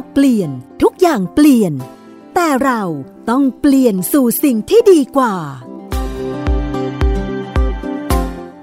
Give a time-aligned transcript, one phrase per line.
[0.00, 0.50] กเปลี่ยน
[0.82, 1.72] ทุกอย่างเปลี่ยน
[2.34, 2.82] แต่เรา
[3.30, 5.34] ต้องเปลี่ยนสู่สิ่งที่ดีกว่า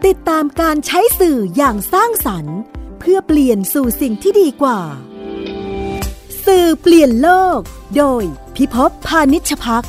[0.06, 2.58] ติดตามการใช้สื่ออย่างสร้างสรรค์
[2.99, 4.79] เพื่อเปลี่ยนสู่สิ่งที่ดีกว่า
[6.46, 7.60] สื่อเปลี่ยนโลก
[7.98, 8.24] โดย
[8.56, 9.86] พิภพพานิชพัก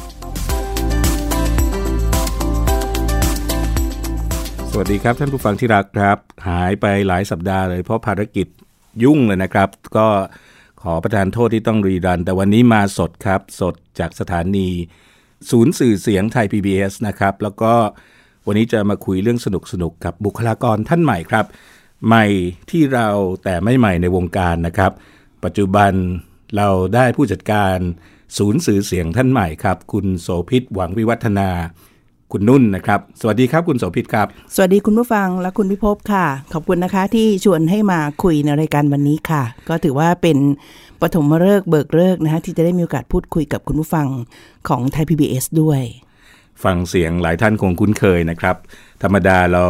[4.71, 6.19] สวัสดีครับ ท่านผู้ฟังที่รักครับ
[6.49, 8.47] หายไปหลายสัปดาห์เลยเพราะภารกิจ
[9.05, 10.07] ยุ่งเลยนะครับ ก็
[10.83, 14.69] ขอประทานโทษที่ต้องรีรัน แต่วันนี้มาสดครับ สดจากสถานี
[15.51, 17.73] ศูนย์สื่อเสียงไทย PBS นะครับ แล้วก็
[18.47, 21.47] วันนี้จะมาคุยเรื่องสนุกสนุกกับบุคลากรท่านใหม่ครับ
[22.07, 22.27] ใหม่
[22.71, 23.09] ที่เรา
[23.45, 24.93] แต่ไม่ใหม่ในวงการนะครับ
[25.45, 25.93] ปัจจุบัน
[26.57, 27.77] เราได้ผู้จัดการ
[28.39, 31.49] ศูนย์สื่อเสียงท่านใหม่ครับ คุณโสภิตหวังวิวัฒนา
[32.33, 40.39] คุณนุ่นนะครับ สวัสดีครับคุณโสภิตครับ สวัสดีคุณผู้ฟังและคุณพิภพค่ะ ขอบคุณนะคะที่ชวนให้มาคุยในรายการวันนี้ค่ะ ก็ถือว่าเป็น
[41.01, 44.07] ปฐมฤกษ์เบิกฤกษ์นะคะที่จะได้มีโอกาสพูดคุยกับคุณผู้ฟัง
[44.69, 45.81] ของไทย PBS ด้วย
[46.65, 48.57] ฟังเสียงหลายท่านคงคุ้นเคยนะครับ
[49.03, 49.65] ธรรมดาเรา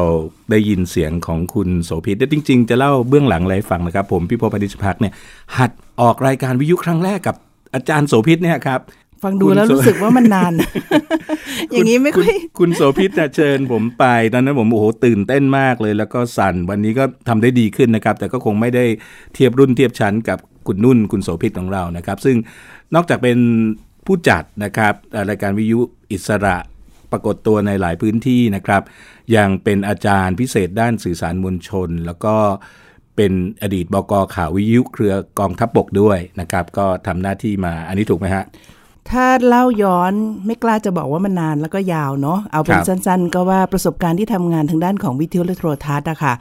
[0.50, 5.12] ได้ยินเสียงของคุณโสภิตแต่จริง ๆ จะเล่าเบื้องหลังอะไรให้ฟังนะครับ ผมพี่พพอดิชพักเนี่ย
[5.58, 7.36] หัดออกรายการวิทยุครั้งแรกกับ
[7.74, 8.80] อาจารย์โสภิตเนี่ยครับ
[9.22, 10.52] ฟังดูคุณแล้วโสรู้สึกว่ามันนาน
[11.70, 18.84] อย่างนี้ไม่ค่อยณคุณโสภิตน่ะเชิญผมไป ตอนนั้นผมโอ้โหตื่นเต้นมากเลย แล้วก็สั่นวันนี้ก็ทำได้ดีขึ้นนะครับ แต่ก็คงไม่ได้
[19.34, 22.36] เทียบรุ่นเทียบชั้นกับคุณนุ่นคุณโสภิตของเรานะครับ ซึ่ง
[22.94, 23.38] นอกจากเป็น
[24.06, 25.80] ผู้จัดนะครับเอ่อรายการวิทยุ
[26.12, 26.56] อิสระ
[27.12, 28.82] ปรากฏตัวในหลายพื้นที่นะครับ
[29.36, 32.36] ยังเป็นอาจารย์พิเศษด้านสื่อสารมวลชน แล้วก็
[33.16, 38.44] เป็นอดีตบกข่าววิทยุเครือกองทัพบกด้วยนะครับ ก็ทำหน้าที่มาอันนี้ถูกไหมฮะ
[39.10, 40.12] ถ้าเล่าย้อน
[40.46, 46.34] ไม่กล้าจะบอกว่ามันนานแล้วก็ยาวเนาะเอาเป็นครับสั้น ๆ ก็ว่าประสบการณ์ที่ทำงานทางด้านของวิทยุและโทรทัศน์อะค่ะ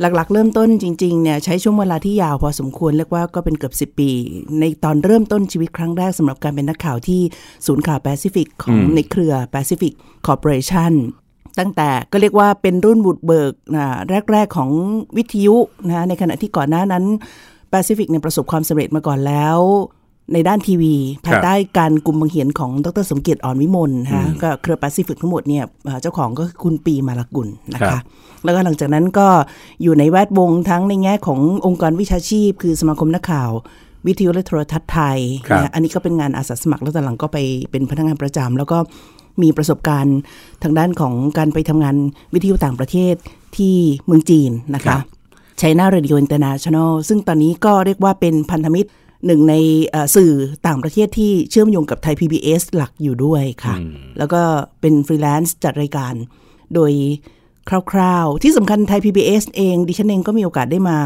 [0.00, 4.10] หลักๆ เริ่มต้นจริงๆเนี่ยใช้ช่วงเวลาที่ยาวพอสมควรเรียกว่าก็เป็นเกือบ 10 ปี
[4.60, 7.20] ในตอนเริ่มต้นชีวิตครั้งแรกสำหรับการเป็นนักข่าวที่
[7.66, 9.92] ศูนย์ข่าวแปซิฟิกของในเครือแปซิฟิก
[10.26, 10.92] คอร์ปอเรชัน
[11.58, 13.86] ตั้งแต่ก็เรียกว่าเป็นรุ่นบุกเบิกนะ
[14.32, 14.70] แรก ๆ ของ
[15.16, 15.56] วิทยุ
[15.86, 17.04] นะในขณะที่ก่อนหน้านั้น
[17.70, 19.58] แปซิฟิกเนี่ยประสบความสำเร็จมาก่อนแล้ว
[20.32, 20.94] ในด้านทีวี
[21.26, 28.00] ภายใต้การกลุ่มบังเหียนของดรสมเกียรติอ่อนวิมลนะคะก็เครือแปซิฟิกทั้งหมดเนี่ยเอ่อเจ้าของก็คือคุณปีย์ มาลากุลนะคะครับ
[28.44, 29.28] แล้วก็หลังจากนั้นก็
[29.82, 33.50] อยู่ในแวดวงทั้งในแง่ขององค์กรวิชาชีพ คือสมาคมนักข่าว
[34.06, 35.18] วิทยุและโทรทัศน์ไทย
[35.48, 37.38] ครับนะอันนี้ก็เป็นงานอาสาสมัครแล้วตอนหลังก็ไป
[37.70, 38.78] เป็นพนักงานประจำแล้วก็
[39.42, 40.18] มีประสบการณ์
[40.62, 41.96] ทางด้านของการไปทำงาน
[42.34, 43.14] วิทยุต่างประเทศ
[43.56, 43.74] ที่
[44.06, 45.00] เมืองจีนนะคะครับ
[45.58, 48.90] China Radio International ซึ่งตอนนี้ก็เรียกว่าเป็นพันธมิตร
[49.26, 49.54] หนึ่งใน
[49.86, 50.32] เอ่อสื่อ
[50.66, 53.74] ต่างประเทศที่เชื่อมโยงกับไทย PBS หลักอยู่ด้วยค่ะ
[54.18, 54.42] แล้วก็
[54.80, 56.14] เป็นฟรีแลนซ์จัดรายการ
[56.74, 56.92] โดย
[57.92, 60.98] คร่าวๆ ที่สำคัญไทย PBS เอง ดิฉันเองก็มีโอกาสได้มา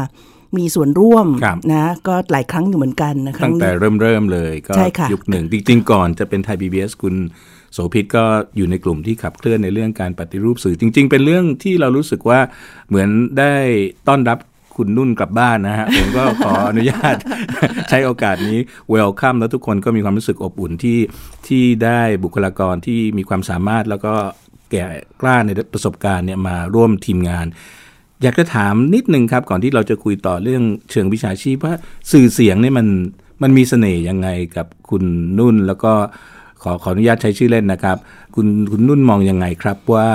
[0.57, 7.15] มีส่วนร่วมครับนะก็หลายครั้งอยู่เหมือนกันนะคะตั้งแต่เริ่มเริ่มๆเลยก็ใช่ค่ะยุคหนึ่งจริงๆก่อนจะเป็นไทย PBS คุณ
[7.73, 8.23] โสภิตก็
[8.57, 12.39] อยู่ในกลุ่มที่ขับเคลื่อนในเรื่องการปฏิรูปสื่อจริง ๆ เป็นเรื่องที่เรารู้สึกว่า
[12.89, 13.09] เหมือน
[13.39, 13.53] ได้
[14.07, 14.37] ต้อนรับ
[14.77, 17.15] คุณนุ่นกลับบ้านนะฮะ ผมก็ขออนุญาต
[17.89, 18.59] ใช้โอกาสนี้
[18.93, 20.99] welcome แล้วทุกคนก็มีความรู้สึกอบอุ่นที่
[21.47, 24.13] ที่ได้บุคลากรที่มีความสามารถแล้วก็
[24.71, 24.85] แก่
[25.21, 27.45] กล้าในประสบการณ์เนี่ยมาร่วมทีมงาน
[28.21, 31.73] อยากจะถามนิดนึงครับ ก่อนที่เราจะคุยต่อเรื่องเชิงวิชาชีพว่า
[32.11, 32.87] สื่อเสียงเนี่ยมัน
[33.41, 35.03] มันมีเสน่ห์ยังไงกับคุณ
[35.39, 35.93] นุ่นแล้วก็
[36.63, 37.97] ขอขออนุญาตใช้ชื่อเล่นนะครับ
[38.35, 40.07] คุณคุณนุ่นมองยังไงครับว่า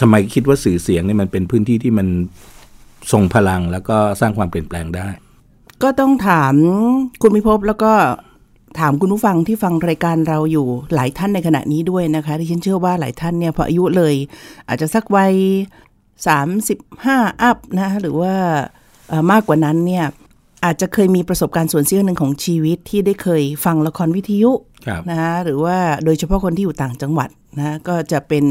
[0.00, 2.08] ทำไมคิดว่าสื่อเสียงเนี่ยมันเป็นพื้นที่ที่มัน
[3.12, 5.08] ทรงพลังแล้วก็สร้างความเปลี่ยนแปลงได้
[5.82, 6.54] ก็ต้องถาม
[7.22, 7.92] คุณพิภพแล้วก็
[8.80, 14.14] ถามคุณผู้ฟังที่ฟังรายการเราอยู่หลายท่านในขณะนี้ด้วยนะคะที่ฉันเชื่อว่าหลายท่านเนี่ยพออายุเลย
[14.68, 15.34] อาจจะสักวัย
[16.32, 18.34] 35อัพนะหรือว่า
[19.08, 20.04] เอ่อมากกว่านั้นเนี่ย
[20.64, 24.52] อาจจะเคยมีประสบการณ์ส่วนเสี้ยวหนึ่งของชีวิตที่ได้เคยฟังละครวิทยุ
[24.86, 28.44] ครับนะคะหรือว่าโดยเฉพาะคนที่อยู่ต่างจังหวัดนะก็จะเป็น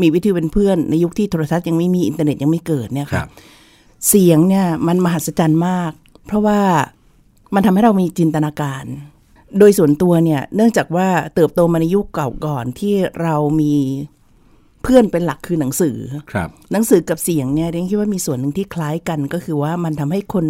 [0.00, 3.28] มีวิทยุเป็นเพื่อนในยุคที่โทรทัศน์ยังไม่มีอินเทอร์เน็ตยังไม่เกิดเนี่ยครัค่ะบ
[4.08, 5.92] เสียงเนี่ยมันมหัศจรรย์มาก
[6.26, 6.60] เพราะว่า
[7.54, 8.84] มันทำให้เรามีจินตนาการ
[9.58, 13.74] โดยส่วนตัวเนี่ย เนื่องจากว่าเติบโตมาในยุคเก่าก่อนที่เรามี
[14.82, 15.96] เพื่อนเป็นหลักคือหนังสือ
[16.32, 20.46] ครับหนังสือกับเสียงเนี่ยเรียนคิดว่ามีส่วนหนึ่งที่คล้ายกัน ก็คือว่ามันทำให้คน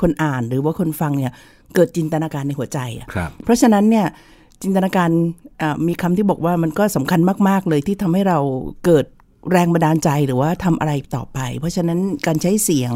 [0.00, 1.32] คนอ่านหรือว่าคนฟังเนี่ย
[1.74, 4.06] เกิดจินตนาการในหัวใจอะครับเพราะฉะนั้นเนี่ย
[4.62, 5.10] จินตนาการ
[5.62, 8.38] อ่ามีคำที่บอกว่ามันก็สำคัญมาก ๆ เลยที่ทำให้เรา
[8.84, 9.04] เกิด
[9.52, 12.94] แรงบันดาลใจหรือว่าทำอะไรต่อไป เพราะฉะนั้นการใช้เสียง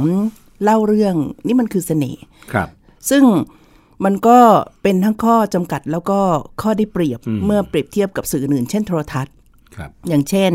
[0.62, 1.14] เล่าเรื่อง
[1.46, 2.22] นี่มันคือเสน่ห์
[2.52, 2.68] ครับ
[3.10, 3.24] ซึ่ง
[4.04, 4.38] มันก็
[4.82, 6.18] เป็นทั้งข้อจำกัดแล้วก็
[6.62, 9.34] ข้อได้เปรียบเมื่อเปรียบเทียบกับสื่ออื่น เช่นโทรทัศน์
[9.76, 10.52] ครับอย่างเช่น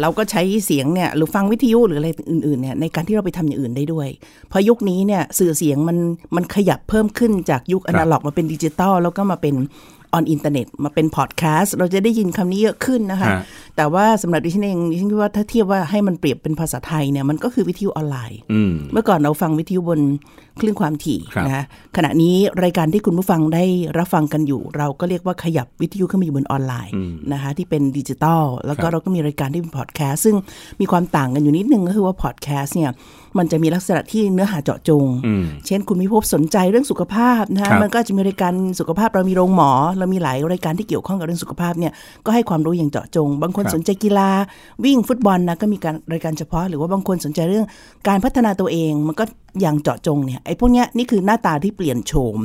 [0.00, 4.08] เราก็ใช้เสียงเนี่ยหรือฟังวิทยุหรืออะไรอื่นๆเนี่ยในการที่เราไปทำอย่างอื่นได้ด้วย
[4.48, 5.98] เพราะยุคนี้เนี่ยสื่อเสียงมัน
[6.36, 9.54] มันขยับเพิ่มขึ้นจากยุคอนาล็อกมาเป็นดิจิตอลแล้วก็มาเป็น
[10.16, 13.40] on อินเทอร์เน็ตมาเป็นพอดแคสต์เราจะได้ยินคำนี้เยอะขึ้นนะคะฮะ
[13.76, 20.00] แต่ว่าสำหรับดิฉันเองดิฉันคิดว่าถ้าเทียบว่าให้มันเปรียบเป็นภาษาไทยเนี่ยมันก็คือวิทยุออนไลน์อืมเมื่อก่อนเราฟังวิทยุบน
[20.60, 21.64] คลื่นความถี่ครับนะ
[21.96, 23.64] ขณะนี้รายการที่คุณผู้ฟังได้
[23.98, 26.92] รับฟังกันอยู่ เราก็เรียกว่าขยับวิทยุขึ้นมาอยู่บนออนไลน์
[27.32, 30.36] นะคะที่เป็นดิจิตอลแล้วก็ครับเราก็มีรายการที่เป็นพอดแคสต์ซึ่ง
[30.80, 32.90] มีความต่างกันอยู่นิดนึงก็คือว่าพอดแคสต์เนี่ย
[33.38, 41.92] มันจะมีลักษณะที่เนื้อหาเจาะจงอืมเช่น คุณวิภพสนใจเรื่องสุขภาพนะคะครับมันก็จะมีรายการสุขภาพเรามีโรงหมอ เรามีหลายรายการที่เกี่ยวข้องกับเรื่องสุขภาพเนี่ย
[42.26, 44.28] ก็ให้ความรู้อย่างเจาะจง บางคนครับสนใจกีฬา
[44.84, 47.66] วิ่งฟุตบอลนะก็มีการรายการเฉพาะ หรือว่าบางคนสนใจเรื่อง
[48.08, 49.24] การพัฒนาตัวเอง มันก็
[49.60, 52.40] อย่างเจาะจงเนี่ยไอ้พวกเนี้ยนี่คือหน้าตาที่เปลี่ยนโฉม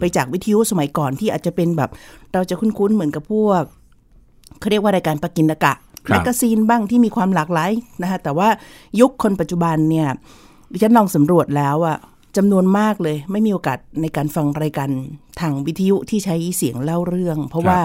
[0.00, 1.90] ไปจากวิทยุสมัยก่อนที่อาจจะเป็นแบบ
[2.34, 3.62] เราจะคุ้นๆเหมือนกับพวก
[4.60, 5.76] เขาเรียกว่ารายการปกินกะครับ
[6.08, 7.70] แมกกาซีนบ้างที่มีความหลากหลาย
[8.02, 8.48] นะคะแต่ว่า
[9.00, 10.08] ยุคคนปัจจุบันเนี่ย
[10.72, 11.98] ดิฉันลองสำรวจแล้วอะ
[12.36, 14.90] จำนวนมากเลย ไม่มีโอกาสในการฟังรายการ
[15.40, 17.80] ทางวิทยุที่ใช้เสียงเล่าเรื่อง เพราะว่า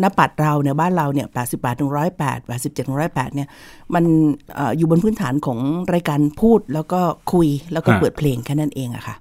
[0.00, 3.48] หน้าปัดเราเนี่ยบ้านเราเนี่ย80บาทถึงร้อยแปดแปดสิบเจ็ดถึงร้อยแปดเนี่ย
[3.94, 4.04] มัน
[4.54, 5.58] เอออยู่บนพื้นฐานของ
[5.94, 7.00] รายการพูดแล้วก็
[7.32, 9.14] คุยแล้วก็ฮะเปิดเพลงแค่นั้นเองอะค่ะ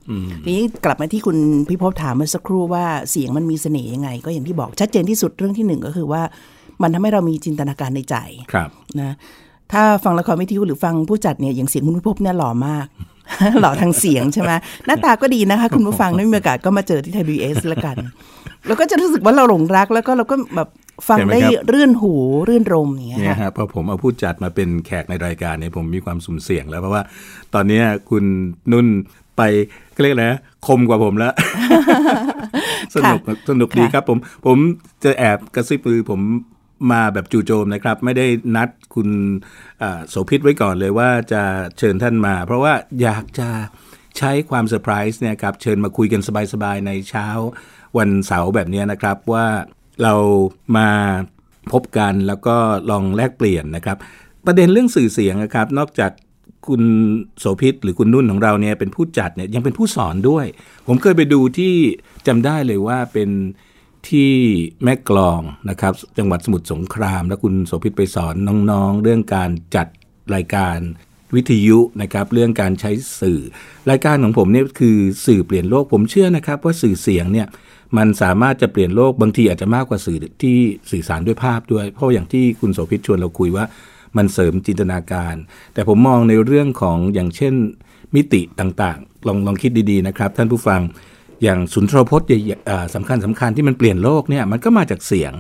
[0.44, 1.38] ทีนี้กลับมาที่คุณ
[1.70, 6.22] พิภพถามเมื่อสักครู่ว่าเสียงมันมีเสน่ห์ยังไง ก็อย่างที่บอกชัดเจนที่สุดเรื่องที่หนึ่งก็คือว่า
[6.82, 8.16] มันทำให้เรามีจินตนาการในใจ
[8.54, 8.70] ครับ
[9.02, 9.16] นะ
[9.72, 12.88] ถ้าฟังละครวิทยุหรือฟังผู้จัดเนี่ยอย่างเสียงคุณพิภพเนี่ยหล่อมาก
[13.60, 14.52] หล่อทางเสียงใช่ไหม
[14.86, 17.96] หน้าตาก็ดีนะคะ คุณผู้ฟังได้มีโอกาสก็มาเจอที่ไทยบีเอสละกัน
[18.68, 20.70] แล้วก็จะรู้สึกว่าเราหลงรักแล้วก็เราก็แบบ
[21.10, 22.14] ฟังเห็นไหมได้ครับรื่นหู
[22.50, 27.04] รื่นรมอย่างเงี้ยเนี่ยค่ะฮะพอผมเอาผู้จัดมาเป็นแขกในรายการเนี่ยผมมีความสุ่มเสี่ยงแล้วเพราะว่า
[27.54, 28.24] ตอนเนี้ยคุณ
[28.72, 28.88] นุ่น
[29.38, 29.42] ไป
[29.96, 31.34] ก็เรียกอะไรนะคมกว่าผมแล้ว
[32.96, 33.20] สนุก
[33.50, 34.58] สนุกดีครับผม ผม
[35.04, 36.22] จะแอบกระซิบมือผม
[36.92, 39.10] มาแบบจู่โจมนะครับ ไม่ได้นัดคุณ
[40.10, 41.44] โสภิตไว้ก่อนเลยว่าจะ
[41.78, 43.50] เชิญท่านมา เพราะว่าอยากจะ
[44.18, 46.22] ใช้ความเซอร์ไพรส์เนี่ยครับเชิญมาคุยกัน
[46.54, 47.28] สบายๆ ในเช้า
[47.98, 49.46] วันเสาร์แบบนี้นะครับว่า
[50.04, 50.14] เรา
[50.78, 50.90] มา
[51.72, 52.56] พบกันแล้วก็
[52.90, 53.98] ลองแลกเปลี่ยนนะครับ
[54.46, 56.12] ประเด็นเรื่องสื่อเสียงนะครับ นอกจาก
[56.68, 56.84] คุณ
[57.40, 60.46] โสภิตหรือคุณนุ่นของเราเนี่ยเป็นผู้จัดเนี่ยยังเป็นผู้สอนด้วย
[60.88, 61.74] ผมเคยไปดูที่
[62.28, 63.30] จำได้เลยว่าเป็น
[64.10, 64.32] ที่
[64.84, 68.36] แม่กลองนะครับ จังหวัดสมุทรสงคราม แล้วคุณโสภิตไปสอน
[68.72, 69.88] น้องๆ เรื่องการจัด
[70.36, 70.78] รายการ
[71.36, 72.92] วิทยุนะครับเรื่องการใช้
[73.22, 73.40] สื่อ
[73.90, 77.48] รายการของผมเนี่ยคือสื่อเปลี่ยนโลกผมเชื่อนะครับ ว่าสื่อเสียงเนี่ย
[77.98, 80.58] มันสามารถจะเปลี่ยนโลกบางทีอาจจะมากกว่าสื่อที่
[80.92, 83.66] สื่อสารด้วยภาพด้วย เพราะอย่างที่คุณโสภิตชวนเราคุยว่า
[84.18, 85.36] มันเสริมจินตนาการ
[85.74, 87.54] แต่ผมมองในเรื่องของอย่างเช่น
[88.16, 90.82] มิติต่างๆ ลองลองคิดดีๆนะครับ ท่านผู้ฟัง
[91.44, 95.34] อย่างสุนทรพจน์ใหญ่ๆอ่าสำคัญสำคัญที่มันเปลี่ยนโลกเนี่ยมันก็มาจากเสียง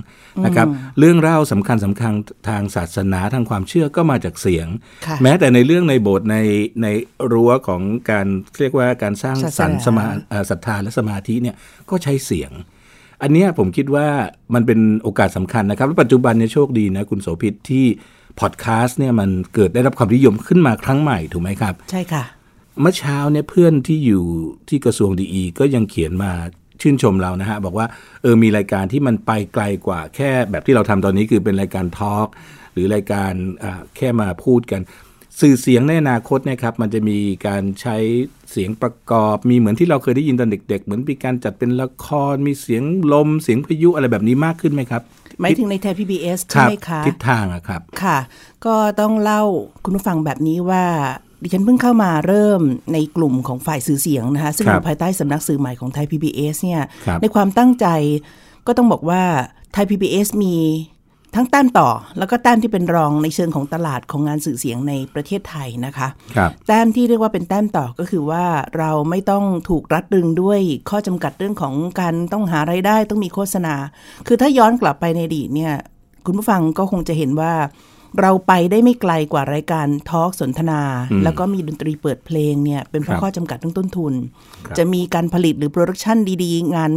[0.45, 0.67] นะครับ
[0.99, 2.13] เรื่องเล่าสำคัญสำคัญ
[2.49, 4.67] ทางศาสนาทางความเชื่อก็มาจากเสียง
[5.07, 6.37] ค่ะแม้แต่ในเรื่องในโบสถ์ใน
[6.83, 6.87] ใน
[7.31, 7.81] รั้วของ
[8.11, 8.27] การ
[8.59, 11.55] เรียกว่าการสร้างสรรค์สศาสนามาเอ่อศรัทธาและสมาธิเนี่ย
[11.89, 12.51] ก็ใช้เสียง
[13.21, 14.07] อันเนี้ยผมคิดว่า
[14.53, 17.85] มันเป็นโอกาสสำคัญนะครับและปัจจุบันเนี่ยโชคดีนะคุณโสภิตที่
[18.39, 22.23] พอดแคสต์เนี่ยมันเกิดได้รับความนิยมขึ้นมาครั้งใหม่ถูกไหมครับ ใช่ค่ะ
[22.81, 24.23] เมื่อเช้าเนี่ยเพื่อนที่อยู่
[24.69, 26.31] ที่กระทรวงดีก็ยังเขียนมา
[26.81, 27.87] ชื่นชมเรานะฮะ บอกว่า
[28.21, 32.27] เออมีรายการที่มันไปไกลกว่าแค่แบบที่เราทำตอนนี้คือเป็นรายการทอล์ก
[32.73, 33.31] หรือรายการ
[33.63, 34.81] อ่าแค่มาพูดกัน
[35.41, 37.17] สื่อเสียงในอนาคตเนะครับ มันจะมี
[37.47, 37.97] การใช้
[38.51, 45.01] เสียงประกอบ มีเหมือนที่เราเคยได้ยินตอนเด็ก ๆ เหมือนมีการจัดเป็นละคร มีเสียงลมเสียงพายุอะไรแบบนี้มากขึ้นไหมครับ
[45.41, 48.17] หมายถึงในไทย PBS คใช่รับไหมคะทิศทางอะครับ ค่ะ
[48.65, 49.43] ก็ต้องเล่า
[49.83, 50.85] คุณผู้ฟังแบบนี้ว่า
[51.45, 52.61] ดิฉันเพิ่งเข้ามาเริ่ม
[52.93, 57.87] ในกลุ่มของฝ่ายสื่อเสียงนะคะ ซึ่งคอรับยู่ภายใต้สำนักสื่อใหม่ของไทย PBS เนี่ยครับในความตั้งใจ
[58.67, 59.21] ก็ต้องบอกว่า
[59.73, 60.55] ไทย PBS มี
[61.35, 68.45] ทั้งแต้มต่อ แล้วก็แต้มที่เป็นรองในเชิงของตลาดของงานสื่อเสียงในประเทศไทยนะคะครับแต้มที่เรียกว่าเป็นแต้มต่อก็คือว่า
[68.77, 70.59] เราไม่ต้องถูกรัดรึงด้วย
[70.89, 73.75] ข้อจำกัดเรื่องของการต้องหาไรายได้ต้องมีโฆษณา
[74.27, 75.73] คือถ้าย้อนกลับไปในอดีตเนี่ย
[76.25, 77.53] คุณผู้ฟังก็คงจะเห็นว่า
[78.21, 80.81] เราไปได้ไม่ไกลกว่ารายการทอล์กสนทนา
[81.23, 84.13] แล้วก็มีดนตรีเปิดเพลงเนี่ย เป็นเพราะครับข้อจำกัดเรื่องต้นทุน
[84.65, 86.91] ครับจะมีการผลิตหรือ production ดีๆ งาน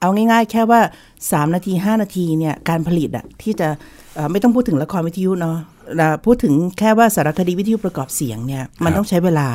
[0.00, 0.80] เอาง่ายๆ แค่ว่า
[1.18, 3.68] 3 นาที 5 นาทีเนี่ย การผลิตอะที่จะ
[4.14, 5.56] เอ่อไม่ต้องพูดถึงละครวิทยุเนาะ
[5.96, 9.48] เอ่อพูดถึงแค่ว่าสารคดีวิทยุประกอบเสียงเนี่ย มันต้องใช้เวลา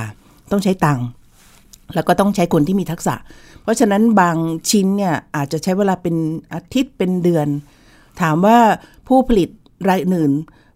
[0.51, 1.07] ต้องใช้ตังค์
[1.95, 3.15] แล้วก็ต้องใช้คนที่มีทักษะ
[3.63, 4.37] เพราะฉะนั้นบาง
[4.69, 6.15] ชิ้นเนี่ยอาจจะใช้เวลาเป็น
[6.53, 7.47] อาทิตย์เป็นเดือน
[8.21, 8.57] ถามว่า
[9.07, 9.49] ผู้ผลิต
[9.89, 10.31] รายอื่น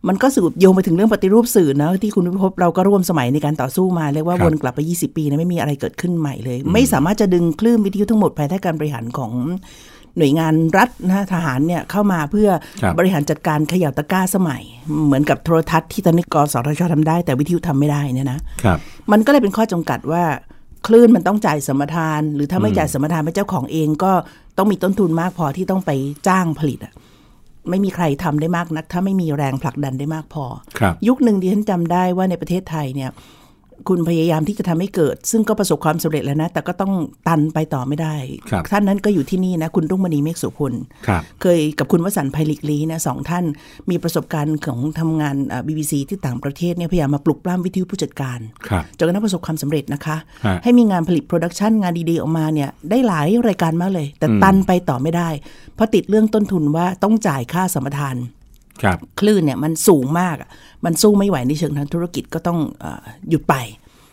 [0.07, 9.31] มันก็สืบโยงไปถึงเรื่องปฏิรูปสื่อนะที่คุณวิภพเราก็ร่วมสมัยในการต่อสู้มา เรียกว่าครับวนกลับไป 20 ปีนะไม่มีอะไรเกิดขึ้นใหม่เลย ไม่สามารถจะดึงคลื่นวิทยุทั้งหมดภายใต้การบริหารของ
[10.17, 12.49] หน่วยงานรัฐนะทหารเนี่ยเข้ามาเพื่อ
[12.81, 14.63] ครับบริหารจัดการเขย่าตะกร้าสมัย
[15.05, 18.79] เหมือนกับโทรทัศน์ที่ตอนนี้กสทชทำได้ แต่วิทยุทำไม่ได้เนี่ยนะครับ
[19.11, 20.23] มันก็เลยเป็นข้อจำกัดว่า
[20.87, 24.11] คลื่นมันต้องจ่ายสมทาน หรือถ้าไม่จ่ายสมทานเป็นเจ้าของเองก็
[24.57, 25.91] ต้องมีต้นทุนมากพอที่ต้องไป
[26.27, 26.93] จ้างผลิตอะ
[27.69, 30.45] ไม่มีใครทำได้มากนัก ถ้าไม่มีแรงผลักดันได้มากพอ
[30.79, 33.09] ครับยุคหนึ่งดิฉันจำได้ว่าในประเทศไทยเนี่ย
[33.89, 36.93] คุณพยายามที่จะทำให้เกิด ซึ่งก็ประสบความสำเร็จแล้วนะ แต่ก็ต้อง
[37.27, 38.15] ตันไปต่อไม่ได้
[38.49, 40.73] ครับท่านนั้นก็อยู่ที่นี่นะ คุณรุ่งมณีเมฆโสภณ
[41.07, 43.45] ครับเคยกับคุณวสันต์ ภัยหลีกลี้นะสองท่าน
[43.89, 45.35] มีประสบการณ์ของทำงาน
[45.67, 55.29] บีบีซีที่ต่างประเทศเนี่ยพยายามมาปลุกปล้ำวิทยุผู้จัดการครับจนกระทั่งประสบความสำเร็จนะคะฮะให้มีงานผลิต production งานดีๆออกมาเนี่ยได้หลายรายการมากเลย แต่ตันไปต่อไม่ได้
[55.75, 58.15] เพราะติดเรื่องต้นทุนว่าต้องจ่ายค่าสัมปทาน
[58.83, 60.49] ครับคลื่นเนี่ยมันสูงมากอะ
[60.85, 63.55] มันสู้ไม่ไหวในเชิงทางธุรกิจก็ต้องเออหยุดไป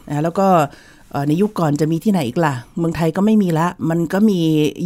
[0.08, 0.46] นะแล้วก็
[1.12, 4.40] เอ่อในยุคก่อนจะมีที่ไหนอีกล่ะ เมืองไทยก็ไม่มีละ มันก็มี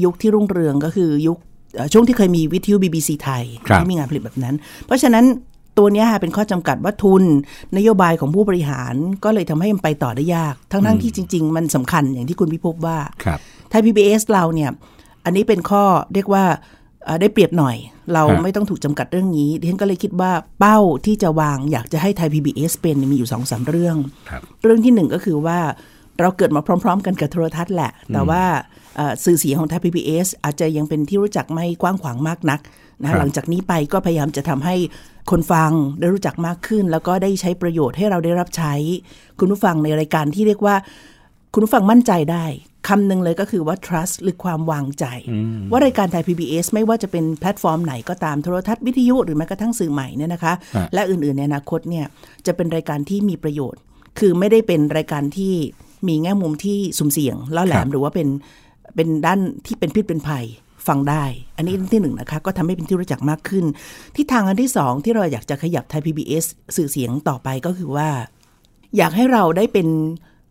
[0.04, 1.38] ยุคที่รุ่งเรืองก็คือยุค
[1.74, 4.54] เอ่อช่วงที่เคยมีวิทยุ BBC ไทยครับที่มีงานผลิตแบบนั้น
[4.86, 5.26] เพราะฉะนั้น
[5.78, 7.22] ตัวเนี้ยค่ะเป็นข้อจำกัดว่าทุน
[7.76, 8.94] นโยบายของผู้บริหาร
[9.24, 13.38] ก็เลยทำให้มันไปต่อได้ยาก ทั้งๆที่จริง ๆ มันสำคัญอย่างที่คุณพิภพว่า ครับ
[13.70, 14.70] ไทย PBS เราเนี่ย
[15.24, 15.82] อันนี้เป็นข้อ
[16.14, 16.77] เรียกว่าเอ่อ
[17.20, 17.76] ได้เปรียบหน่อย
[18.12, 23.96] เราฮะไม่ต้องถูกจำกัดเรื่องนี้ดิฉันก็เลยคิดว่าเป้าที่จะวางอยากจะให้ไทย PBS เป็นมีอยู่สองสามเรื่อง
[24.30, 25.58] ครับเรื่องที่หนึ่งก็คือว่า
[26.20, 28.42] เราเกิดมาพร้อม ๆ กันกับโทรทัศน์แหละ แต่ว่า
[28.96, 32.60] เอ่อสื่อเสียงของไทย PBS อาจจะยังเป็นที่รู้จักไม่กว้างขวางมากนัก
[33.10, 34.76] ครันะบหลังจากนี้ไปก็พยายามจะทำให้
[35.30, 38.74] คนฟังได้รู้จักมากขึ้น แล้วก็ได้ใช้ประโยชน์ให้เราได้รับใช้
[39.38, 40.76] คุณผู้ฟังในรายการที่เรียกว่า
[41.52, 42.44] คุณผู้ฟังมั่นใจได้
[42.88, 45.04] คำหนึ่งเลยก็คือว่า trust หรือความวางใจ
[45.70, 52.06] ว่ารายการไทย PBS ไม่ว่าจะเป็นแพลตฟอร์มไหนก็ตามโทรทัศน์วิทยุหรือแม้กระทั่งสื่อใหม่เนี่ยนะคะฮะและอื่น ๆ ในอนาคตเนี่ย
[52.46, 53.80] จะเป็นรายการที่มีประโยชน์
[54.18, 55.54] คือไม่ได้เป็นรายการที่
[56.08, 58.28] มีแง่มุมที่สุ่มเสี่ยงล่อแหลครัมบหรือว่าเป็น
[58.94, 60.44] เป็นด้านที่เป็นพิษเป็นภัย
[60.86, 61.24] ฟังได้
[61.56, 63.64] อันนี้เรื่องที่หนึ่งนะคะ ก็ทำให้เป็นที่รู้จักมากขึ้น
[64.14, 66.44] ที่ทางอันที่สองที่เราอยากจะขยับไทย PBS
[66.76, 68.08] สื่อเสียงต่อไปก็คือว่า
[68.96, 69.88] อยากให้เราได้เป็น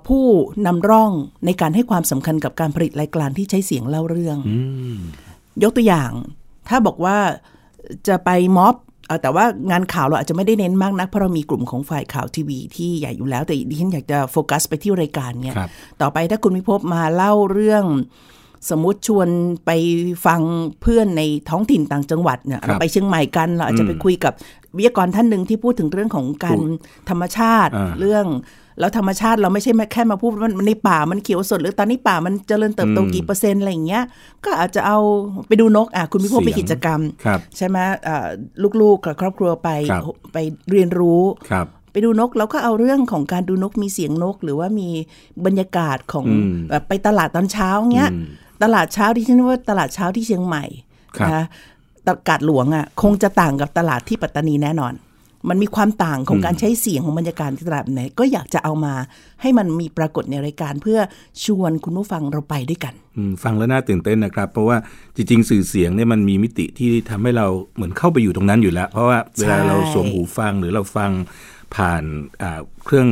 [0.08, 0.26] ผู้
[0.66, 1.12] นำร่อง
[1.46, 4.38] ในการให้ความสำคัญกับการผลิตรายการที่ใช้เสียงเล่าเรื่อง
[5.64, 6.12] ยกตัวอย่าง
[6.70, 7.18] ถ้าบอกว่า
[8.08, 8.76] จะไปม็อบ
[9.08, 15.70] เอ่อแต่ว่างานข่าวเราอาจจะไม่ได้เน้นมากนักเพราะเรามีกลุ่มของฝ่ายข่าวทีวีที่ใหญ่อยู่แล้ว แต่ดิฉันอยากจะโฟกัสไปที่รายการเนี่ยครับ
[16.02, 17.86] ต่อไปถ้าคุณพิภพมาเล่าเรื่อง
[18.70, 19.30] สมมุติชวน
[19.66, 19.72] ไป
[20.26, 20.42] ฟัง
[20.82, 24.34] เพื่อนในท้องถิ่นต่างจังหวัดเนี่ยครับเราไปเชียงใหม่กันเราอาจจะไปคุยกับ
[24.78, 26.60] วิทยากรท่านหนึ่งที่พูดถึงเรื่องของการ
[27.10, 28.26] ธรรมชาติอ่าเรื่อง
[28.80, 34.04] แล้วธรรมชาติเราไม่ใช่แค่มาพูดว่ามันในป่ามันเขียวสด หรือตอนนี้ป่ามันเจริญเติบโตกี่เปอร์เซ็นต์อะไรอย่างเงี้ย
[34.46, 35.00] ก็อาจจะเอา
[35.48, 38.28] ไปดูนกอะคุณพิภพเสียงไปกิจกรรมครับใช่ไหมเอ่อ
[38.82, 40.04] ลูกๆกับครอบครัวไปครับ
[40.34, 40.38] ไป
[40.72, 44.90] เรียนรู้ครับไปดูนกแล้วก็เอาเรื่องของการดูนกมีเสียงนก หรือว่ามี
[45.46, 48.26] บรรยากาศของอืมแบบไปตลาดตอนเช้าเงี้ยอืม
[48.64, 50.64] ตลาดเช้าที่ฉันว่าตลาดเช้าที่เชียงใหม่
[51.18, 51.44] ครับนะคะ
[52.08, 54.94] ตลาดหลวงอะคงจะต่างกับตลาดที่ปัตตานีแน่นอน
[55.50, 58.94] มันมีความต่างของการใช้เสียงของบรรยากาศที่ตลาดไหน ก็อยากจะเอามา
[59.42, 61.00] ให้มันมีปรากฏในรายการเพื่อ
[61.46, 64.78] ชวนคุณผู้ฟังเราไปด้วยกันอืมฟังแล้วน่าตื่นเต้นนะครับ เพราะว่า
[65.16, 71.12] จริง ๆ สื่อเสียงเนี่ยมันมีมิติที่ทำให้เราเหมือนเข้าไปอยู่ตรงนั้นอยู่แล้ว เพราะว่าเวลาเราสวมหูฟังหรือเราฟัง
[71.76, 72.04] ผ่าน
[72.42, 73.08] อ่าเครื่อง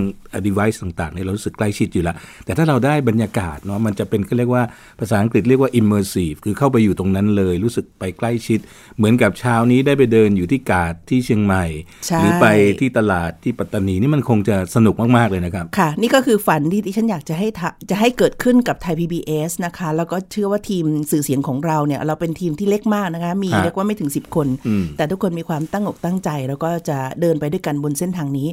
[0.48, 2.16] device ต่างๆเนี่ยเรารู้สึกใกล้ชิดอยู่แล้ว
[2.46, 4.64] แต่ถ้าเราได้บรรยากาศเนาะมันจะเป็นก็เรียกว่า
[5.00, 8.60] ภาษาอังกฤษเรียกว่า immersive คือเข้าไปอยู่ตรงนั้นเลย รู้สึกไปใกล้ชิด
[8.98, 11.66] เหมือนกับเช้านี้ได้ไปเดินอยู่ที่กาดที่เชียงใหม่
[12.06, 12.46] ใช่หรือไป
[12.80, 28.48] ที่ตลาดที่ปัตตานีนี่มันคงจะสนุกมากๆเลยนะครับ ค่ะ นี่ก็คือฝันที่ดิฉันอยากจะให้ทะจะให้เกิดขึ้นกับไทย PBS นะคะ แล้วก็เชื่อว่าทีมสื่อเสียงของเราเนี่ยเราเป็นทีมที่เล็กมากนะคะ มีฮะเรียกว่าไม่ถึง 10 คนอืมแต่ทุกคนมีความตั้งอกตั้งใจ แล้วก็จะเดินไปด้วยกันบนเส้นทางนี้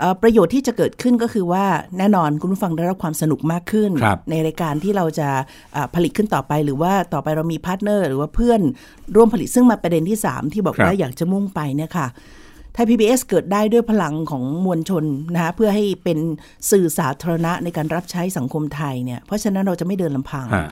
[0.00, 1.64] เอ่อประโยชน์ที่จะเกิดขึ้นก็คือว่า
[1.98, 5.28] แน่นอนคุณผู้ฟังได้รับความสนุกมากขึ้นครับในรายการที่เราจะ
[5.76, 8.60] อ่าผลิตขึ้นต่อไปหรือว่าต่อไปเรามี partner หรือว่าเพื่อน
[9.16, 12.06] ร่วมผลิตซึ่งมาประเด็นที่ 3 ที่บอกครับว่าอยากจะมุ่งไปเนี่ยค่ะ
[12.74, 16.18] ไทย PBS เกิดได้ด้วยพลังของมวลชนนะคะเพื่อให้เป็น
[16.70, 20.70] สื่อสาธารณะในการรับใช้สังคมไทยเนี่ยเพราะฉะนั้นเราจะไม่เดินลำพังฮะ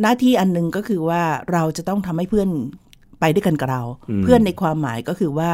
[0.00, 1.22] หน้าที่อันหนึ่งก็คือว่า
[1.52, 2.48] เราจะต้องทำให้เพื่อน
[3.20, 5.50] ไปด้วยกันกับเราอืมเพื่อนในความหมายก็คือว่า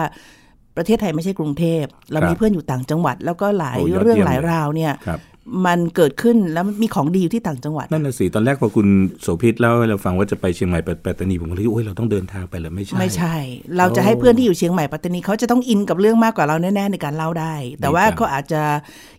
[0.81, 5.21] ประเทศไทยไม่ใช่กรุงเทพ เราครับมีเพื่อนอยู่ต่างจังหวัด แล้วก็หลายโอ้ยอดเรื่องเยี่ยมหลายเลยราวเนี่ยครับ
[5.67, 8.87] มันเกิดขึ้นแล้วมีของดีอยู่ที่ต่างจังหวัด นั่นน่ะสิ ตอนแรกพอคุณ
[9.23, 13.37] โสภิตเล่าให้เราฟังว่าจะไปเชียงใหม่ปัตตานีผมก็เลยโอ้ยเราต้องเดินทางไปเหรอไม่ใช่ ไม่ใช่
[13.79, 18.63] เราจะให้เพื่อนที่อยู่เชียงใหม่ปัตตานีเขาจะต้องอินกับเรื่องมากกว่าเราแน่ๆในการเล่าได้ แต่ว่าดีจังก็อาจจะ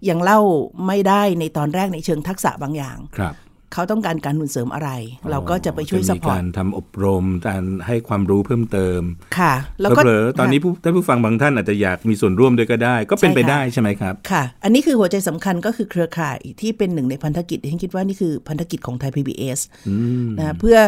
[0.09, 0.39] ยังเล่า
[0.87, 3.33] ไม่ได้ในตอนแรกในเชิงทักษะบางอย่างครับ
[3.73, 4.89] เขาต้องการการหนุนเสริมอะไร
[5.31, 9.01] เราก็จะไปช่วยสจะปมีอร์กาตรทำอบรมการให้ความรู้เพิ่มเติม
[9.39, 19.59] ค่ะ แล้วก็เผลอๆตอนนี้ผู้ท่านผู้ฟังบางท่านอาจจะอยากมีส่วนร่วมด้วยก็ได้ ก็เป็นไปใช่ค่ะได้ใช่ไหมครับค่ะ อันนี้คือหัวใจสำคัญก็คือเครือข่ายที่เป็นหนึ่งในพันธกิจที่ฉันคิดว่านี่คือพันธกิจของไทย PBS
[20.39, 20.79] นะเพื่อ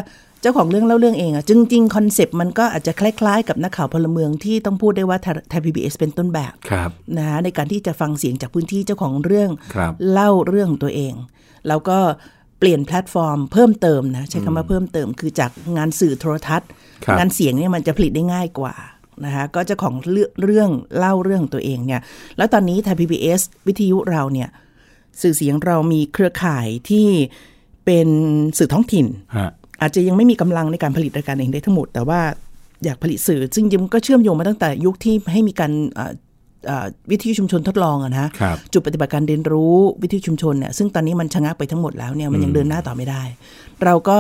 [0.42, 5.18] เจ้าของเรื่องเล่าเรื่องเองอะจริงๆ คอนเซปต์มันก็อาจจะคล้ายๆ กับนักข่าวพลเมืองที่ต้องพูดได้ว่า
[5.50, 11.14] ไทย PBS เป็นต้นแบบครับนะในการที่จะฟังเสียงจากพื้นที่เจ้าของเรื่องครับเล่าเรื่องของตัวเอง
[11.68, 16.70] แล้วก็เปลี่ยนแพลตฟอร์มเพิ่มเติมนะ ใช้คำว่าเพิ่มเติม คือจากงานสื่อโทรทัศน์
[17.06, 18.76] ครับงานเสียงเนี่ยมันจะผลิตได้ง่ายกว่า
[19.26, 22.02] นะคะก็เจ้าของเรื่องเรื่องเล่าเรื่องตัวเองเนี่ย
[22.38, 24.50] แล้วตอนนี้ไทย PBS วิทยุเราเนี่ย
[25.22, 27.08] สื่อเสียงเรามีเครือข่ายที่
[27.86, 28.08] เป็น
[28.58, 29.06] สื่อท้องถิ่น
[29.38, 29.52] ฮะ
[29.82, 32.22] อาจจะยังไม่มีกำลังในการผลิตรายการเองได้ทั้งหมด แต่ว่า
[32.84, 36.14] อยากผลิตสื่อ ซึ่งจริงๆก็เชื่อมโยงมาตั้งแต่ยุคที่ให้มีการเอ่อเอ่อ
[37.12, 43.24] วิทยุชุมชนทดลองอะนะฮะครับจุดปฏิบัติการเรียนรู้วิทยุชุมชนเนี่ยซึ่งตอนนี้มันชะงักไปทั้งหมดแล้วเนี่ยมันยังเดินหน้าต่อไม่ได้
[43.84, 44.20] เราก็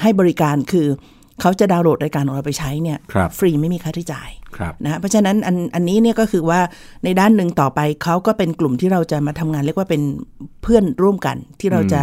[0.00, 0.86] ให้บริการคือ
[1.40, 6.60] เขาจะดาวน์โหลดรายการของเราไปใช้เนี่ยครับฟรีไม่มีค่าใช้จ่ายครับนะฮะเพราะฉะนั้นอันอันนี้เนี่ยก็คือว่า
[7.04, 10.02] ในด้านหนึ่งต่อไปเขาก็เป็นกลุ่มที่เราจะมาทำงานเรียกว่าเป็น
[10.62, 12.02] เพื่อนร่วมกันที่เราจะ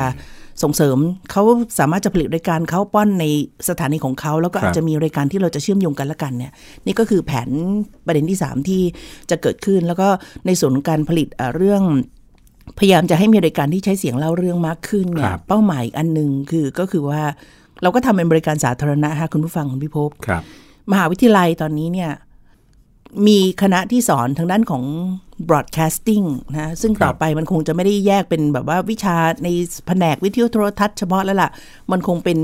[0.63, 0.97] ส่งเสริม
[1.31, 1.43] เขา
[1.79, 3.25] สามารถจะผลิตรายการเขาป้อนใน
[3.69, 6.51] สถานีของเขาแล้วก็ครับอาจจะมีรายการที่เราจะเชื่อมโยงกันละกันเนี่ย
[6.85, 7.49] นี่ก็คือแผน
[8.05, 8.81] ประเด็นที่ 3 ที่
[9.29, 10.07] จะเกิดขึ้น แล้วก็
[10.45, 11.83] ในส่วนของการผลิตเอ่อเรื่อง
[12.77, 17.21] พยายามจะให้มีรายการที่ใช้เสียงเล่าเรื่องมากขึ้นเนี่คยรับเป้าหมายอีกอันหนึ่งคือก็คือว่า
[17.81, 20.43] เราก็ทำเป็นบริการสาธารณะฮะคุณผู้ฟังคุณพิภพครับ
[20.91, 22.11] มหาวิทยาลัยตอนนี้เนี่ย
[23.27, 24.83] มีคณะที่สอนทางด้านของ
[25.49, 29.47] broadcasting นะซึ่งครับต่อไปมันคงจะไม่ได้แยกเป็นแบบว่าวิชาใน
[29.87, 31.49] แผนกวิทยุโทรทัศน์เฉพาะแล้วล่ะ
[31.91, 32.37] มันคงเป็น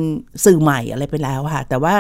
[0.46, 1.94] สื่อใหม่อะไรไปแล้วค่ะ แต่ว่า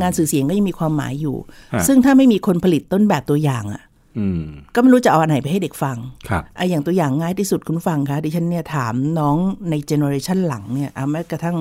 [0.00, 1.36] งานสื่อเสียงก็ยังมีความหมายอยู่
[1.72, 3.82] ฮะซึ่งถ้าไม่มีคนผลิตต้นแบบตัวอย่างอะ่ะ
[4.18, 4.42] อืม
[4.74, 5.96] ก็ไม่รู้จะเอาอันไหนไปให้เด็กฟัง
[6.28, 9.36] ครับไอะอย่างตัวอย่างง่ายที่สุดคุณผู้ฟังคะดิฉันเนี่ยถามน้อง
[9.70, 11.56] ในเจเนอเรชันหลังเนี่ยเอาแม้กระทั่ง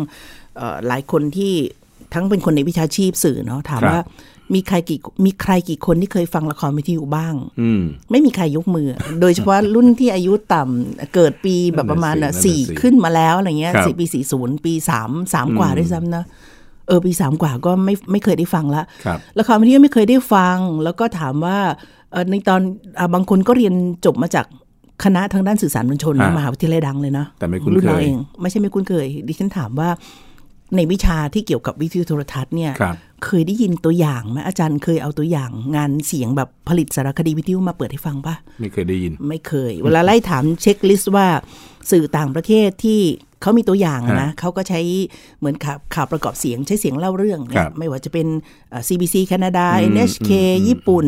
[0.58, 1.54] เอ่อหลายคนที่
[2.14, 4.02] ทั้งเป็นคนในวิชาชีพสื่อเนาะถามครับว่า
[4.54, 7.82] มีใครกี่มีใครกี่คนที่เคยฟังละครวิทยุบ้าง อืม
[8.12, 8.88] ไม่มีใครยกมือ
[9.22, 16.24] โดยเฉพาะรุ่นที่อายุต่ำเกิดปีแบบประมาณนั่น่ะนน่ะสิสี่นั่นน่ะสิขึ้นมาแล้วอะไรเงี้ยครับสี่ปีสี่ศูนย์ปีสามสามกว่าด้วยซ้ำนะ
[16.88, 21.58] เออปีสามกว่าก็ไม่ไม่เคยได้ฟังละครับละครวิทยุไม่เคยได้ฟัง แล้วก็ถามว่า
[22.12, 22.62] เอ่อในตอน
[23.00, 23.74] อาบางคนก็เรียน
[24.06, 24.46] จบมาจาก
[25.04, 29.90] คณะทางด้านสื่อสารมวลชนนะฮะมหาวิทยาลัยดังเลยนะแต่ไม่คุ้นรุ่นเราเคยเอง ไม่ใช่ไม่คุ้นเคย ดิฉันถามว่า
[30.76, 41.28] ในวิชาที่เกี่ยวกับวิทยุโทรทัศน์เนี่ยครับเคยได้ยินตัวอย่างไหมอาจารย์เคยเอาตัวอย่าง งานเสียงแบบผลิตสารคดีวิทยุมาเปิดให้ฟังปะไม่เคยได้ยิน ไม่เคย เวลาไล่ถามเช็คลิสต์ว่า
[41.92, 43.02] สื่อต่างประเทศที่
[43.42, 44.82] เขามีตัวอย่างอะนะฮะเขาก็ใช้
[45.40, 48.28] เหมือนข่าวข่าวประกอบเสียงใช้เสียงเล่าเรื่องเนี่ครัยบไม่ว่าจะเป็น
[48.70, 51.06] เอ่อ CBC แคนาดาอืม NHK อืมญี่ปุ่น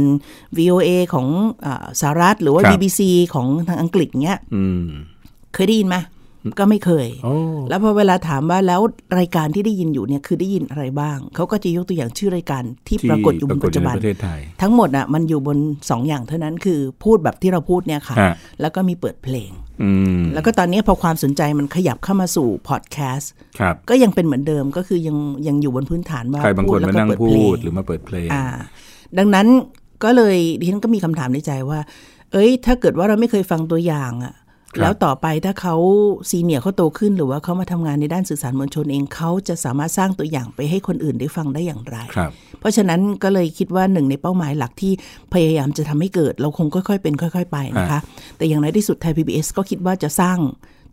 [0.58, 1.28] VOA ของ
[1.62, 3.02] เออสหรัฐหรือว่าครับ BBC
[3.34, 4.86] ของทางอังกฤษเงี้ยอืม
[5.54, 5.98] เคยได้ยินไหม
[6.60, 7.36] ก็ไม่เคยโอ้
[7.70, 8.82] แล้วพอเวลาถามว่าแล้ว
[9.20, 15.58] รายการที่ได้ยินอยู่เนี่ยคือได้ยินอะไรบ้าง เขาก็จะยกตัวอย่างชื่อรายการที่ปรากฏอยู่บนปัจจุบันในประเทศไทยทั้งหมดอะมันอยู่บน
[15.90, 19.52] สองอย่างเท่านั้นคือพูดแบบที่เราพูดเนี่ยค่ะฮะแล้วก็มีเปิดเพลง
[19.82, 28.46] อืมแล้วก็ตอนนี้พอความสนใจมันขยับเข้ามาสู่พอดแคสต์ครับก็ยังเป็นเหมือนเดิมก็คือยังยังอยู่บนพื้นฐานว่าใครบางคนแล้วมาก็นั่งเปิดพูเพลดงหรือมาเปิดเพลงอ่า
[29.18, 29.48] ดังนั้น
[30.04, 31.80] ก็เลยดิฉันก็มีคำถามในใจว่า
[32.32, 34.43] เอ้ย ถ้าเกิดว่าเราไม่เคยฟังตัวอย่างอะครับ
[34.82, 35.76] แล้วต่อไปถ้าเขา
[36.30, 44.94] ซีเนียร์เขาโตขึ้นหรือว่าเขามาทำงานในด้านสื่อสารมวลชนเองเขาจะสามารถสร้างตัวอย่างไปให้คนอื่นได้ฟังได้อย่างไรครับเพราะฉะนั้นก็เลยคิดว่าหนึ่งในเป้าหมายหลักที่
[45.34, 48.00] พยายามจะทำให้เกิด เราคงค่อยๆเป็นค่อย ๆ ไปนะคะ
[48.38, 50.38] แต่อย่างไรที่สุดไทย PBS ก็คิดว่าจะสร้าง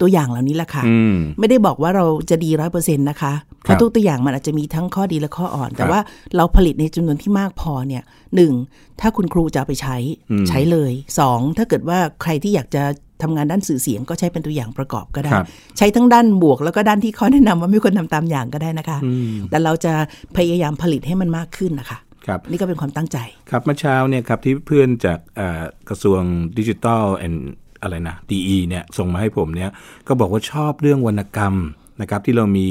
[0.00, 3.32] ตัวอย่างเหล่านี้แหละค่ะอืมไม่ได้บอกว่าเราจะดีร้อยเปอร์เซ็นต์นะคะ
[3.62, 6.00] เพครัราะบทุกตัวอย่างมันอาจจะมีทั้งข้อดีและข้ออ่อน แต่ครับว่า
[6.36, 8.02] เราผลิตในจำนวนที่มากพอเนี่ย
[8.36, 8.52] หนึ่ง
[9.00, 9.96] ถ้าคุณครูจะเอาไปใช้
[10.30, 12.82] อืมใช้เลยสองถ้าเกิดว่าใครที่อยากจะ
[13.22, 15.46] ทำงานด้านสื่อเสียงก็ใช้เป็นตัวอย่างประกอบก็ได้ครับ
[15.78, 19.92] ใช้ทั้งด้านบวกแล้วก็ด้านที่ข้อแนะนำว่าไม่ควรทำตามอย่างก็ได้นะคะอืมแต่เราจะ
[20.36, 23.18] พยายามผลิตให้มันมากขึ้นนะคะครับนี่ก็เป็นความตั้งใจ
[23.50, 26.20] ครับเมื่อเช้าเนี่ยครับที่เพื่อนจากเอ่อกระทรวง
[26.58, 27.34] ดิจิทัลแอน
[27.82, 29.70] อะไรนะ DE เนี่ยส่งมาให้ผมเนี่ย
[30.08, 31.54] ก็บอกว่าชอบเรื่องวรรณกรรม
[32.00, 32.66] นะครับที่เรามี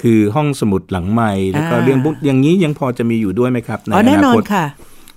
[0.00, 4.66] คือห้องสมุดหลังใหม่แล้วก็อ่าเรื่องพวกอย่างนี้ยังพอจะมีอยู่ด้วยไหมครับในอ๋อแน่นอนคตค่ะ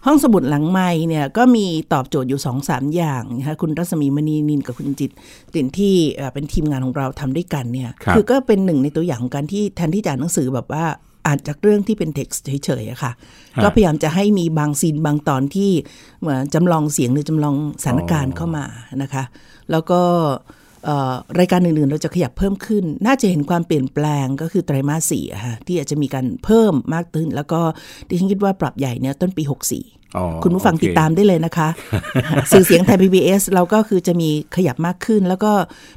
[0.06, 5.12] ห้องสมุดหลังไม้เนี่ยก็มีตอบโจทย์อยู่สองสามอย่างนะคะคุณรัศมีมณีนินกับคุณจิต
[5.54, 10.86] ตินที่เอ่อเป็นทีมงานของเราทำด้วยกันเนี่ยครับอก็เป็นหนึ่งในตัวอย่างของการที่แทนที่จะอ่านหนังสือแบบว่า
[11.26, 13.12] อ่านจากเรื่องที่เป็นเท็กซ์เฉยๆอะค่ะ
[13.64, 15.72] ก็พยายามจะให้มีบางซีนบางตอนที่
[16.22, 18.66] เหมือนจำลองเสียงหรือจำลองสถานการณ์เข้ามา
[19.02, 19.24] นะคะ
[19.72, 20.02] แล้วก็
[20.86, 27.62] เอ่อรายการอื่นๆ เราจะขยับเพิ่มขึ้น น่าจะเห็นความเปลี่ยนแปลงก็คือไตรมาสสี่อะค่ะที่อาจจะมีการเพิ่มมากขึ้น แล้วก็
[28.08, 31.68] ดิฉันคิดว่าปรับใหญ่เนี่ยต้นปี 64อ๋อคุณผู้ฟังโอเคติดตามได้เลยนะคะ
[32.52, 35.52] สื่อเสียงไทย PBS เราก็คือจะมีขยับมากขึ้น แล้วก็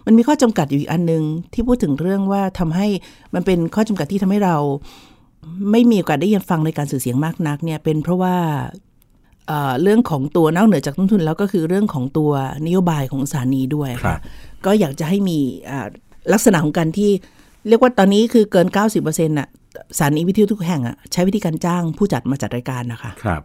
[0.07, 2.87] มันมีข้อจำกัดอยู่อีกอันหนึง ที่พูดถึงเรื่องว่าทำให้
[3.35, 4.57] มันเป็นข้อจำกัดที่ทำให้เรา
[5.71, 8.37] ไม่มีโอกาสได้ยินฟังในการสื่อเสียงมากนักเนี่ยเป็นเพราะว่า
[9.49, 12.33] เอ่อเรื่องของตัวนอกเหนือจากต้นทุนแล้วก็คือเรื่องของตัว
[12.67, 14.21] นโยบายของสถานีด้วยครัค่ะบ
[14.67, 15.39] ก็อยากจะให้มี
[15.71, 15.87] อ่า
[16.33, 17.11] ลักษณะของการที่
[17.69, 19.49] เรียกว่าตอนนี้คือเกิน 90%น่ะ
[19.97, 23.43] สถานีวิทยุทุกแห่งอะใช้วิธีการจ้างผู้จัดมาจัดรายการนะคะครับ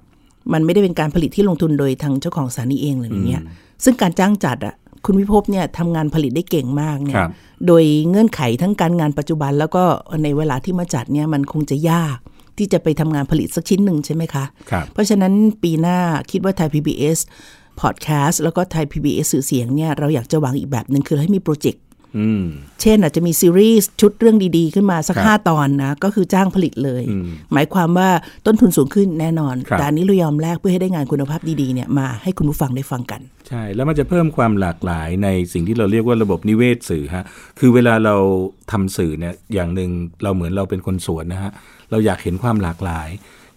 [0.53, 3.43] มันไม่ได้เป็นการผลิตที่ลงทุนโดยทางเจ้าของสถานีเองเลยอย่างเงี้ย
[3.83, 7.31] ซึ่งการจ้างจัดอะ คุณวิภพเนี่ยทำงานผลิตได้เก่งมากเนี่คยรับ
[7.67, 9.83] โดยเงื่อนไขทั้งการงานปัจจุบัน แล้วก็
[10.23, 12.17] ในเวลาที่มาจัดเนี่ยมันคงจะยาก
[12.57, 15.33] ที่จะไปทำงานผลิตสักชิ้นหนึ่งใช่ไหมคะครับเพราะฉะนั้น
[15.63, 15.97] ปีหน้า
[16.31, 17.19] คิดว่าไทย PBS
[17.81, 21.87] Podcast แล้วก็ไทย PBS สื่อเสียงเนี่ยเราอยากจะวางอีกแบบหนึ่งคือให้มีโปรเจกต์อืม
[22.81, 27.03] เช่นอาจจะมีซีรีส์ชุดเรื่องดีๆ ขึ้นมาสักครับห้าตอนนะ ก็คือจ้างผลิตเลย
[27.53, 28.09] หมายความว่า
[28.45, 37.25] ต้นทุนสูงขึ้นแน่นอนครับแต่อันนี้เรายอมแลกเพื่อให้ได้งานคุณภาพดีๆเนี่ยมาให้คุณผู้ฟังได้ฟังกัน ใช่ แล้วมันจะเพิ่มความหลากหลายในสิ่งที่เราเรียกว่าระบบนิเวศสื่อฮะ
[37.59, 38.15] คือเวลาเรา
[38.71, 39.89] ทำสื่อเนี่ยอย่างหนึ่ง
[40.23, 41.51] เราเหมือนเราเป็นคนสวนนะฮะ
[41.91, 43.09] เราอยากเห็นความหลากหลาย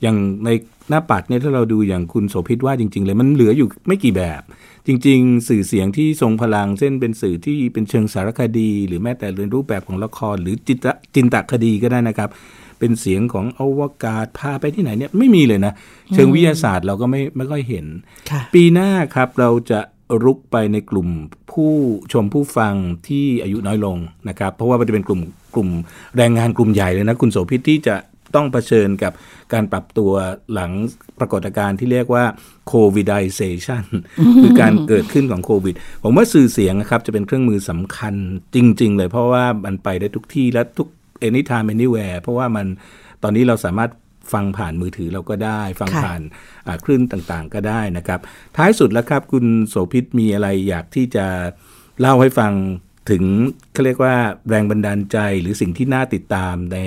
[0.02, 0.50] อย่างใน
[0.90, 4.42] หน้าปัดเนี่ยถ้าเราดูอย่างคุณโสภิตว่าจริง ๆ เลยมันเหลืออยู่ไม่กี่แบบ
[4.86, 12.30] จริง ๆ สื่อเสียงที่ทรงพลังเช่นเป็นสื่อที่เป็นเชิงสารคดี หรือแม้แต่เรียนรูปแบบของละคร หรือจิตะจินตคดีก็ได้นะครับ
[12.78, 15.72] เป็นเสียงของอวกาศพาไปที่ไหนเนี่ยไม่มีเลยนะ
[16.14, 17.86] เชิงวิทยาศาสตร์เราก็ไม่ไม่ค่อยเห็น
[18.30, 19.80] ค่ะปีหน้าครับเราจะ
[20.24, 21.08] รุกไปในกลุ่ม
[21.50, 21.72] ผู้
[22.12, 22.74] ชมผู้ฟัง
[23.08, 23.96] ที่อายุน้อยลง
[24.28, 25.20] นะครับ เพราะว่ามันจะเป็นกลุ่ม
[25.54, 25.68] กลุ่ม
[26.16, 27.94] แรงงานกลุ่มใหญ่เลยนะ คุณโสภิตที่จะ
[28.34, 29.12] ต้องเผชิญกับ
[29.52, 30.12] การปรับตัว
[30.52, 30.72] หลัง
[31.18, 32.24] ปรากฏการณ์ที่เรียกว่า
[32.72, 33.84] covidization
[34.42, 38.14] คือการเกิดขึ้นของโควิด ผมว่าสื่อเสียงนะครับ จะเป็นเครื่องมือสำคัญ
[38.54, 40.88] จริง ๆ เลย เพราะว่ามันไปได้ทุกที่และทุก
[41.28, 42.66] anytime anywhere เพราะว่ามัน
[43.22, 43.90] ตอนนี้เราสามารถ
[44.32, 46.20] ฟังผ่านมือถือเราก็ได้ ฟังผ่าน
[46.84, 48.20] คลื่นต่างๆก็ได้นะครับ
[48.56, 51.26] ท้ายสุดแล้วครับ คุณโสภิตมีอะไรอยากที่จะ
[52.00, 52.52] เล่าให้ฟัง
[53.10, 53.24] ถึง
[53.72, 54.14] เขาเรียกว่า
[54.48, 56.78] แรงบันดาลใจหรือสิ่งที่น่าติดตามใน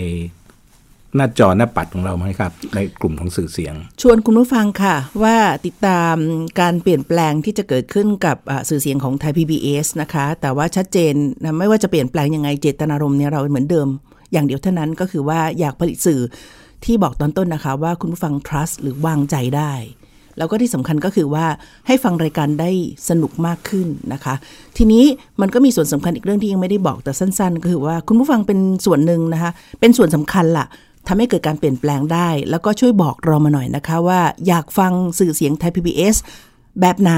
[1.17, 6.15] หน้าจอหน้าปัดของเราไหมครับ ในกลุ่มของสื่อเสียง ชวนคุณผู้ฟังค่ะ ว่าติดตาม
[6.61, 8.37] การเปลี่ยนแปลงที่จะเกิดขึ้นกับ
[8.69, 13.87] สื่อเสียงของไทย PBS นะคะ แต่ว่าชัดเจนนะไม่ว่าจะเปลี่ยนแปลงยังไงเจตนารมณ์เนี่ยเราเหมือนเดิม
[14.31, 16.21] อย่างเดียวเท่านั้นก็คือว่าอยากผลิตสื่อ
[16.85, 19.73] ที่บอกตอนต้นนะคะ ว่าคุณผู้ฟัง trust หรือวางใจได้
[20.37, 21.45] แล้วก็ที่สำคัญก็คือว่า
[21.87, 22.71] ให้ฟังรายการได้
[23.09, 24.35] สนุกมากขึ้นนะคะ
[24.77, 25.03] ทีนี้
[25.41, 30.65] มันก็มีส่วนสำคัญอีกเรื่องที่ยังไม่ได้บอกแต่สั้น ๆ ก็คือว่าคุณผู้ฟังเป็นส่วนหนึ่งนะคะ เป็นส่วนสำคัญล่ะ
[31.07, 36.15] ทำให้เกิดการเปลี่ยนแปลงได้ แล้วก็ช่วยบอกเรามาหน่อยนะคะว่าอยากฟังสื่อเสียงไทย PBS
[36.81, 37.13] แบบไหน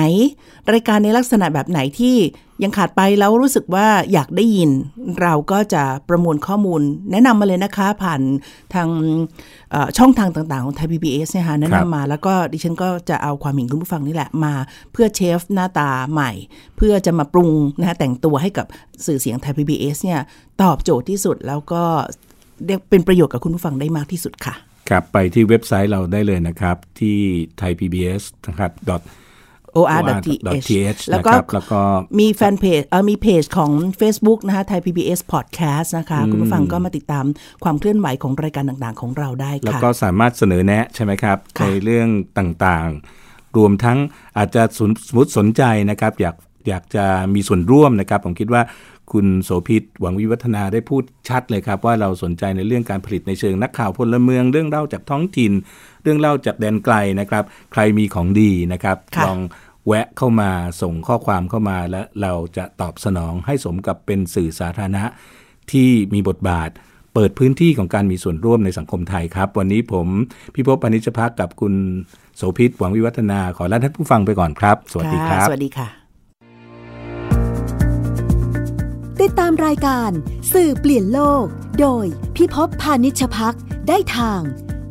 [0.74, 2.16] รายการในลักษณะแบบไหนที่
[2.64, 4.70] ยังขาดไปแล้วรู้สึกว่าอยากได้ยิน
[5.22, 8.22] เราก็จะประมวลข้อมูล แนะนำมาเลยนะคะ ผ่าน
[8.74, 8.90] ทาง
[9.72, 14.54] เอ่อช่องทางต่างๆ ของไทย PBS เนี่ยค่ะแนะครับนำมาแล้วก็ดิฉันก็จะเอาความเห็นคุณผู้ฟังนี่แหละมา
[14.92, 16.32] เพื่อเชฟหน้าตาใหม่
[16.78, 18.66] เพื่อจะมาปรุงนะคะแต่งตัวให้กับ
[19.06, 20.20] สื่อเสียงไทย PBS เนี่ย
[20.62, 21.84] ตอบโจทย์ที่สุดแล้วก็
[22.66, 24.56] เรียกเป็นประโยชน์กับคุณผู้ฟังได้มากที่สุดค่ะ
[24.90, 27.18] ครับไปที่เว็บไซต์เราได้เลยนะครับ ที่
[27.60, 28.72] thai pbs นะครับ
[29.78, 31.82] or.th แล้แล้ววก็ก็แล้วก็
[32.20, 37.26] มีแฟนเพจเออมีเพจของ Facebook นะคะไทย PBS Podcast นะคะ คุณผู้ฟังก็มาติดตาม
[37.64, 43.98] ความเคลื่อนไหวของรายการต่างๆ ของเราได้แล้วค่ะก็สามารถเสนอแนะใช่ไหมครับค่ะในเรื่องต่างๆ รวมทั้ง
[44.38, 46.36] อาจจะสนสมมติสนใจนะครับ อยาก
[46.68, 48.62] อยากจะมีส่วนร่วมนะครับ ผมคิดว่า
[49.12, 55.52] คุณโสภิตหวังวิวัฒนาได้พูดชัดเลยครับ ว่าเราสนใจในเรื่องการผลิตในเชิงนักข่าวพลเมือง เรื่องเล่าจากท้องถิ่น
[56.04, 59.40] เรื่องเล่าจากแดนไกลนะครับ ใครมีของดีนะครับค่ะลอง
[59.88, 65.04] แวะเข้ามาส่งข้อความเข้ามาและเราจะตอบสนองให้สมกับเป็นสื่อสาธารณะ
[65.72, 66.70] ที่มีบทบาท
[67.14, 70.08] เปิดพื้นที่ของการมีส่วนร่วมในสังคมไทยครับ วันนี้ผม
[70.56, 71.74] พิภพปานิชพักกับคุณ
[72.36, 76.07] โสภิตหวังวิวัฒนาขอลาท่านผู้ฟังไปก่อนครับ สวัสดีคค่ะรับ สวัสดีค่ะ
[79.40, 80.12] ตามรายการ
[80.54, 81.46] สื่อเปลี่ยนโลก
[81.80, 83.56] โดยพิภพพานิชพัก
[83.88, 84.42] ได้ทาง